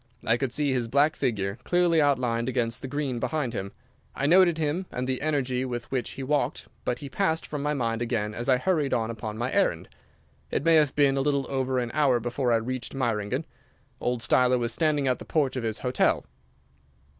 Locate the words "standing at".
14.73-15.19